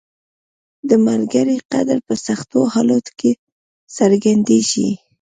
[0.89, 3.31] •د ملګري قدر په سختو حالاتو کې
[3.97, 4.89] څرګندیږي.